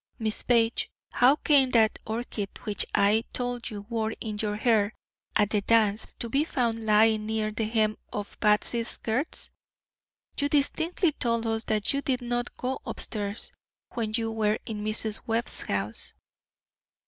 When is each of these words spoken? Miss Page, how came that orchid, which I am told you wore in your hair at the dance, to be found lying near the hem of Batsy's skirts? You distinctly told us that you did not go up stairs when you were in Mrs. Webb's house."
Miss 0.17 0.41
Page, 0.41 0.89
how 1.11 1.35
came 1.35 1.69
that 1.69 1.99
orchid, 2.07 2.49
which 2.63 2.87
I 2.95 3.11
am 3.11 3.23
told 3.33 3.69
you 3.69 3.83
wore 3.87 4.13
in 4.19 4.39
your 4.39 4.55
hair 4.55 4.95
at 5.35 5.51
the 5.51 5.61
dance, 5.61 6.15
to 6.17 6.27
be 6.27 6.43
found 6.43 6.87
lying 6.87 7.27
near 7.27 7.51
the 7.51 7.65
hem 7.65 7.97
of 8.11 8.35
Batsy's 8.39 8.87
skirts? 8.87 9.51
You 10.39 10.49
distinctly 10.49 11.11
told 11.11 11.45
us 11.45 11.65
that 11.65 11.93
you 11.93 12.01
did 12.01 12.23
not 12.23 12.57
go 12.57 12.79
up 12.83 12.99
stairs 12.99 13.51
when 13.93 14.11
you 14.15 14.31
were 14.31 14.57
in 14.65 14.83
Mrs. 14.83 15.27
Webb's 15.27 15.61
house." 15.61 16.15